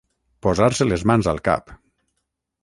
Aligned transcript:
Posar-se 0.45 0.87
les 0.87 1.05
mans 1.11 1.29
al 1.33 1.43
cap. 1.49 1.71